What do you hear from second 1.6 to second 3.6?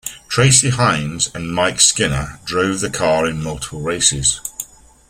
Skinner drove the car in